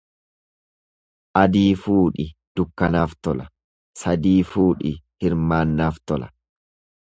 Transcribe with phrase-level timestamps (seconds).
[1.41, 2.25] Adii fuudhi
[2.61, 3.47] dukkanaaf tola,
[4.05, 6.35] sadii fuudhi hirmaannaaf tola.